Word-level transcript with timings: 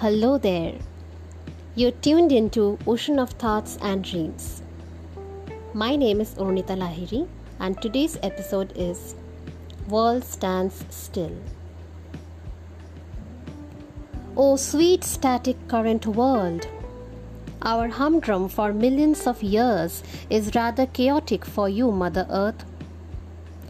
Hello 0.00 0.38
there. 0.38 0.76
You're 1.74 1.90
tuned 1.90 2.32
into 2.32 2.78
Ocean 2.86 3.18
of 3.18 3.32
Thoughts 3.32 3.76
and 3.82 4.02
Dreams. 4.02 4.62
My 5.74 5.94
name 5.94 6.22
is 6.22 6.32
Ornita 6.36 6.74
Lahiri, 6.74 7.28
and 7.58 7.76
today's 7.82 8.16
episode 8.22 8.72
is 8.74 9.14
World 9.88 10.24
Stands 10.24 10.86
Still. 10.88 11.36
Oh, 14.38 14.56
sweet 14.56 15.04
static 15.04 15.58
current 15.68 16.06
world. 16.06 16.66
Our 17.60 17.88
humdrum 17.88 18.48
for 18.48 18.72
millions 18.72 19.26
of 19.26 19.42
years 19.42 20.02
is 20.30 20.54
rather 20.54 20.86
chaotic 20.86 21.44
for 21.44 21.68
you, 21.68 21.92
Mother 21.92 22.26
Earth. 22.30 22.64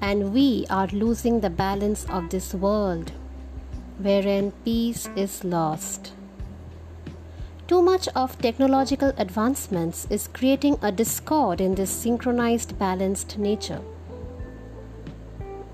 And 0.00 0.34
we 0.34 0.66
are 0.70 0.88
losing 0.88 1.38
the 1.38 1.50
balance 1.50 2.04
of 2.10 2.30
this 2.30 2.52
world, 2.52 3.12
wherein 3.98 4.50
peace 4.64 5.08
is 5.14 5.44
lost. 5.44 6.14
Too 7.68 7.82
much 7.82 8.06
of 8.14 8.38
technological 8.38 9.12
advancements 9.18 10.06
is 10.08 10.28
creating 10.28 10.78
a 10.82 10.92
discord 10.92 11.60
in 11.60 11.74
this 11.74 11.90
synchronized, 11.90 12.78
balanced 12.78 13.38
nature. 13.38 13.80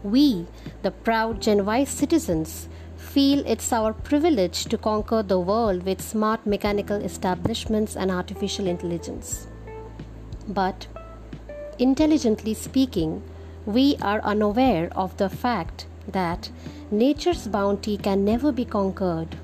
We, 0.02 0.47
the 0.80 0.91
proud 0.91 1.42
Gen 1.42 1.66
Y 1.66 1.84
citizens, 1.84 2.70
feel 2.97 3.45
it's 3.47 3.74
our 3.74 3.92
privilege 3.92 4.64
to 4.64 4.78
conquer 4.78 5.23
the 5.23 5.38
world 5.38 5.83
with 5.83 6.00
smart 6.00 6.47
mechanical 6.47 6.97
establishments 6.97 7.95
and 7.95 8.11
artificial 8.11 8.66
intelligence. 8.69 9.47
But, 10.48 10.86
intelligently 11.78 12.55
speaking, 12.55 13.22
we 13.66 13.97
are 14.00 14.22
unaware 14.22 14.88
of 14.97 15.14
the 15.19 15.28
fact 15.28 15.84
that 16.09 16.48
nature's 16.91 17.47
bounty 17.47 17.98
can 17.98 18.25
never 18.25 18.50
be 18.50 18.64
conquered. 18.64 19.36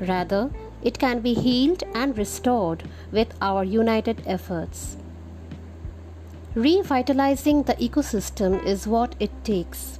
Rather, 0.00 0.50
it 0.84 0.98
can 0.98 1.20
be 1.20 1.32
healed 1.32 1.82
and 1.94 2.16
restored 2.16 2.84
with 3.10 3.34
our 3.40 3.64
united 3.64 4.22
efforts. 4.26 4.96
Revitalizing 6.54 7.62
the 7.64 7.74
ecosystem 7.76 8.64
is 8.64 8.86
what 8.86 9.16
it 9.18 9.32
takes. 9.42 9.98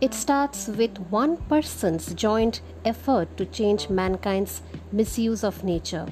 It 0.00 0.14
starts 0.14 0.68
with 0.68 0.98
one 1.10 1.38
person's 1.48 2.14
joint 2.14 2.60
effort 2.84 3.36
to 3.38 3.44
change 3.46 3.90
mankind's 3.90 4.62
misuse 4.92 5.42
of 5.42 5.64
nature, 5.64 6.06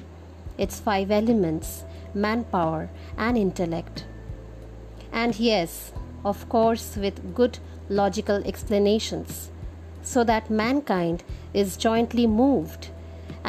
its 0.57 0.79
five 0.79 1.11
elements 1.11 1.85
manpower 2.13 2.89
and 3.17 3.37
intellect. 3.37 4.05
And 5.11 5.39
yes, 5.39 5.91
of 6.25 6.49
course, 6.49 6.97
with 6.97 7.35
good 7.35 7.59
logical 7.87 8.43
explanations, 8.45 9.49
so 10.01 10.23
that 10.23 10.49
mankind 10.49 11.23
is 11.53 11.77
jointly 11.77 12.27
moved 12.27 12.89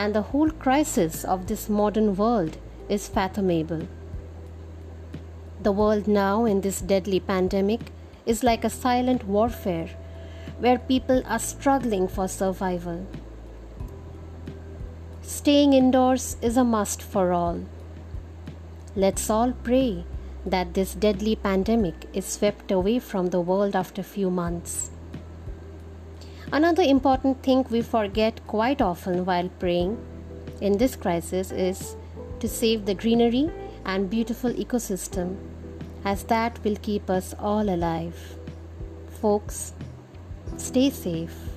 and 0.01 0.15
the 0.15 0.23
whole 0.33 0.51
crisis 0.65 1.25
of 1.25 1.47
this 1.47 1.69
modern 1.69 2.17
world 2.17 2.56
is 2.89 3.06
fathomable. 3.06 3.87
The 5.62 5.73
world 5.73 6.09
now, 6.09 6.47
in 6.47 6.62
this 6.62 6.81
deadly 6.81 7.20
pandemic, 7.20 7.81
is 8.25 8.42
like 8.42 8.65
a 8.65 8.70
silent 8.70 9.25
warfare 9.25 9.91
where 10.59 10.79
people 10.79 11.23
are 11.27 11.39
struggling 11.39 12.09
for 12.09 12.29
survival. 12.29 13.07
Staying 15.20 15.75
indoors 15.75 16.39
is 16.41 16.57
a 16.57 16.64
must 16.64 17.03
for 17.03 17.33
all. 17.33 17.61
Let's 18.97 19.29
all 19.29 19.53
pray 19.53 20.07
that 20.47 20.73
this 20.73 20.95
deadly 20.95 21.37
pandemic 21.37 22.07
is 22.14 22.25
swept 22.25 22.73
away 22.73 22.98
from 23.01 23.27
the 23.27 23.42
world 23.42 23.77
after 23.77 24.03
few 24.03 24.31
months. 24.31 24.91
Another 26.53 26.83
important 26.83 27.45
thing 27.45 27.65
we 27.70 27.81
forget 27.81 28.45
quite 28.48 28.83
often 28.83 29.25
while 29.25 29.48
praying 29.61 29.97
in 30.61 30.79
this 30.79 30.97
crisis 30.97 31.52
is 31.52 31.95
to 32.41 32.48
save 32.48 32.86
the 32.86 32.95
greenery 32.95 33.48
and 33.85 34.11
beautiful 34.11 34.51
ecosystem, 34.51 35.36
as 36.05 36.24
that 36.24 36.58
will 36.64 36.74
keep 36.83 37.08
us 37.08 37.35
all 37.39 37.69
alive. 37.70 38.36
Folks, 39.20 39.74
stay 40.57 40.91
safe. 40.91 41.49